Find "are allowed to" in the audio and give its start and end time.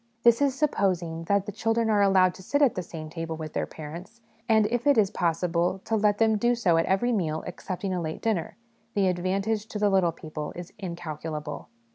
1.87-2.41